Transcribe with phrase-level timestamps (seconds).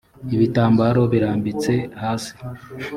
[0.35, 2.33] ibitambaro birambitse hasi.